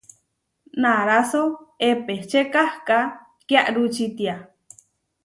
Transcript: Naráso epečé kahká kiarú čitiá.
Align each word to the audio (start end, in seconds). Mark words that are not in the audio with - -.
Naráso 0.83 1.41
epečé 1.91 2.41
kahká 2.53 2.99
kiarú 3.47 3.83
čitiá. 3.95 4.35